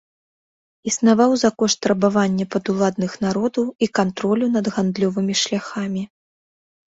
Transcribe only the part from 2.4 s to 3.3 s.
падуладных